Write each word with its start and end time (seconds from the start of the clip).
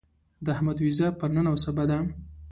د 0.45 0.45
احمد 0.55 0.77
وېزه 0.81 1.07
پر 1.19 1.29
نن 1.35 1.45
او 1.51 1.55
سبا 1.65 1.83
ده. 1.89 1.97